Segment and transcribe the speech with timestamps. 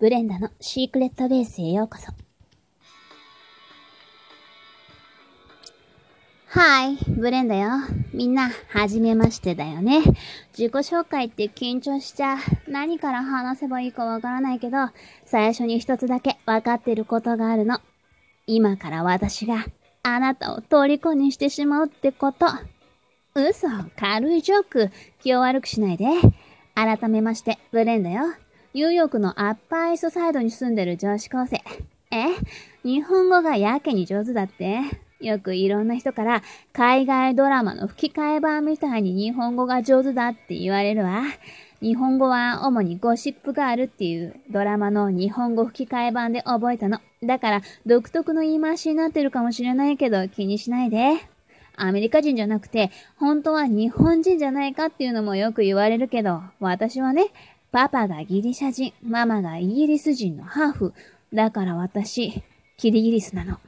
[0.00, 2.10] ブレンダのシークレットベースへようこそ。
[6.46, 7.68] はい、ブレンダよ。
[8.14, 10.00] みんな、はじめましてだよね。
[10.56, 12.38] 自己紹介って緊張しちゃ。
[12.66, 14.78] 何から話せばいいかわからないけど、
[15.26, 17.78] 最初に一つだけわかってることがあるの。
[18.46, 19.66] 今から私が
[20.02, 22.46] あなたを虜にしてしまうってこと。
[23.34, 24.90] 嘘、軽いジョーク。
[25.22, 26.06] 気を悪くしないで。
[26.74, 28.22] 改めまして、ブレンダよ。
[28.72, 31.56] ニューヨークのアッパーイスサイドに住んでる女子高生。
[32.12, 32.26] え？
[32.84, 34.78] 日本語がやけに上手だって？
[35.18, 41.24] よくいろんな人から海外ドラマの吹き替え版みたいに日本語が上手だって言われるわ。
[41.82, 47.00] 日本語は主にゴシップガールっていうドラマの日本語吹き替え版で覚えたの。
[47.24, 51.14] だから独特の言い回しになってるかもしれないけど気にしないで。
[51.74, 57.28] アメリカ人じゃなくて、本当は日本人じゃないかっていうのもよく言われるけど、私はね、
[57.72, 60.92] パパがギリシャ人、ママがイギリス人のハーフ。
[61.32, 62.42] だから私、
[62.76, 63.58] キリギリスなの。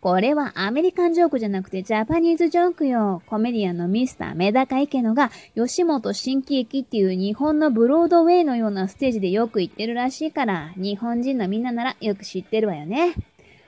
[0.00, 3.22] これはアメリカンジョークじゃなくてジャパニーズジョークよ。
[3.26, 13.14] コメディアンのミスターメダカ池野が吉本新喜劇っていう日本のブロードウェイのようなステージでよく言ってるらしいから、日本人のみんなならよく知ってるわよね。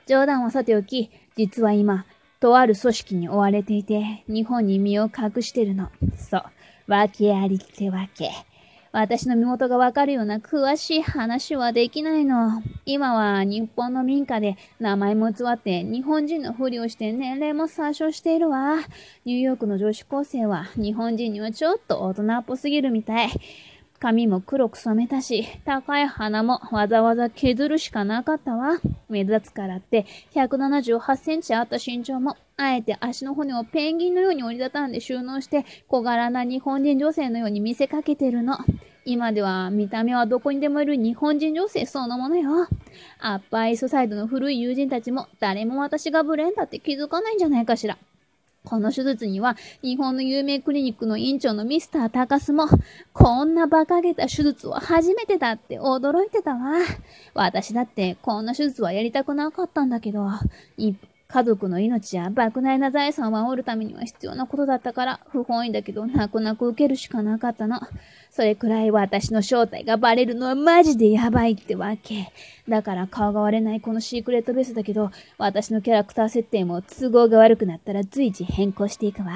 [0.07, 2.05] 冗談はさておき、実は今、
[2.41, 5.89] とある組織に追われていて、日本に身を隠してるの。
[6.19, 6.45] そう。
[6.89, 8.31] 訳ありってわけ。
[8.97, 12.63] 私の身元がわかるような詳しい話はできないの。
[12.87, 18.77] 今は日本の民家で名前も偽って日本人のふりをして年齢も詐称しているわ。
[19.25, 23.31] ニューヨークの女子高生は日本人にはちょっと大人っぽすぎるみたい。
[23.99, 28.79] 髪も黒く染めたし、高い鼻もわざわざ削るしかなかったわ。
[29.09, 38.59] 目立つからって、178センチあった身長も、あえて足の骨をペンギンのように折りたたんで収納して、小柄な日本人女性のように見せかけてるの。
[39.05, 42.69] 今では見た目はどこにでもいる日本人女性そのものよ。
[43.19, 47.99] アッパーイスサイドの古い友人たちも誰も私がブレンだって気づかないんじゃないかしら。
[48.65, 52.67] この手術には、日本の有名クリニックの院長のミスター高須も、
[53.13, 56.79] こんな馬鹿げた手術は初めてだって驚いてたわ。
[57.35, 60.27] 私だってこんな手術はやりたくなかったんだけど、
[61.27, 67.81] 家族の命や莫大な財産を守るためには必要なことだったから、不本意だけど泣く泣く受けるしかなかったの。
[68.31, 72.33] それくらい私の正体がバレるのはマジでやばいってわけ。
[72.69, 79.33] だから顔が割れないこのシークレットベースだけど、私のキャラクター設定も都合が悪くなったら随時変更していくわ。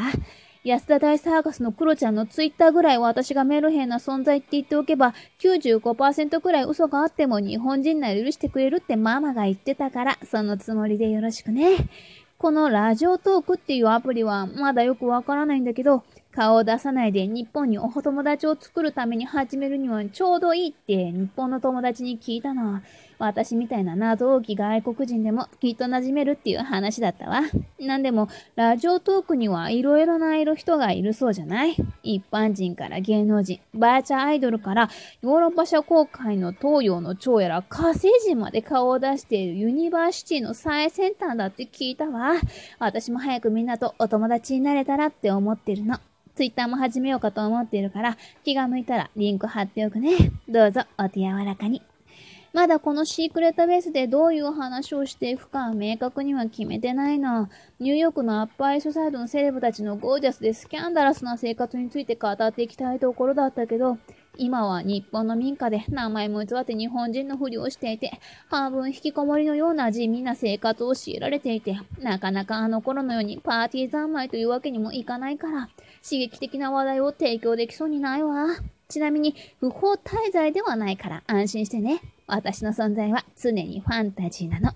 [0.68, 11.88] 安田大サーカスのクロちゃんのツイッターぐらい私がメルヘンな存在って言っておけば、95%くらい嘘があっても日本人なら許してくれるってママが言ってたから、そのつもりでよろしくね。
[12.36, 16.04] このラジオトークっていうアプリはまだよくわからないんだけど、
[16.38, 22.80] 顔を出さないで日本にお友達を作るために始めるにはちょうどいいって日本の友達に聞いたの。
[23.18, 27.40] 私みたいな謎多き外国人でもきっと馴染めるっていう話だったわ。
[27.80, 31.74] なんでも、ラジオトークにはいろいろな色人がいるそうじゃない？
[32.04, 34.88] 一般人から芸能人、バーチャルアイドルから
[35.22, 42.34] ヨーロッパ社交界の東洋の蝶やら火星人まで顔を出している university の最先端だって聞いたわ。
[42.78, 45.98] 私も早くみんなとお友達になれたらって思ってるの。
[46.38, 50.12] ツイッターも始めようかと思っているから、気が向いたらリンク貼っておくね。
[50.48, 51.82] どうぞお手柔らかに。
[52.52, 57.50] まだこの secret base でどういう話をしていくか明確には決めてないな。
[57.80, 63.98] ニューヨークのアッパーイソサイドのセレブたちのゴージャスでスキャンダラスな生活について語っていきたいところだったけど、
[64.38, 75.68] 今は日本の民家で名前も偽って日本人のふりをしていて、半分引きこもりのような地味な生活を強いられていて、なかなかあの頃のようにパーティー三昧というわけにもいかないから、
[76.08, 78.46] 刺激的な話題を提供できそうにないわ。
[78.88, 82.00] ちなみに、不法滞在ではないから安心してね。
[82.28, 84.72] 私の存在は常にファンタジーなの。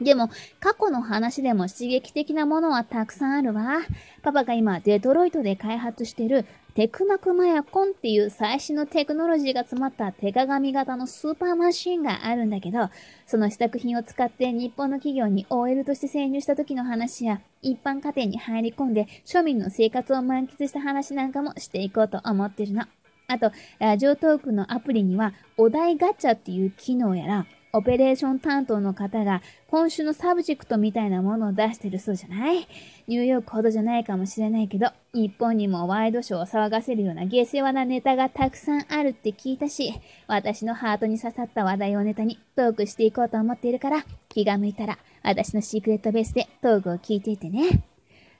[0.00, 0.30] でも、
[0.60, 3.80] 過去の話でも刺激的なものはたくさんあるわ。
[4.22, 6.44] パパが今、デトロイトで開発してる
[6.76, 12.90] テクナクマヤコンっていう最新のテクノロジーが詰まった手鏡型のスーパーマシンがあるんだけど、
[13.26, 22.84] その試作品を使って日本の企業に OL として潜入した時の話や、一般家庭に入り込んで庶民の生活を満喫した話なんかもしていこうと思ってるの。
[23.28, 27.46] あと、ラジオトークのアプリには、お題ガチャっていう機能やら、
[27.76, 32.66] オペレーション担当の方が今週の subject みたいなものを出してるそうじゃない？
[33.06, 39.92] ニューヨークほどじゃないかもしれないけど、日本にもワイドショーを騒がせるような下世話なネタがたくさんあるって聞いたし、
[40.26, 47.84] 私のハートに刺さった話題をネタにトークしていこうと思っているから、気が向いたら私の secret base でトークを聞いていてね。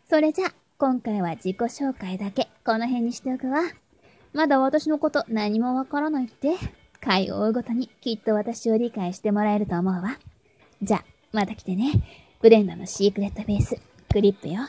[0.09, 3.61] それじゃあ、今回は自己紹介だけこの辺にしておくわ。
[4.33, 6.55] まだ私のこと何もわからないって？
[7.07, 10.19] 回を追うごとにきっと私を理解してもらえると思うわ。
[10.83, 11.93] じゃ、また来てね。
[12.43, 13.77] ブレンダのシークレットベース、
[14.13, 14.63] クリップよ。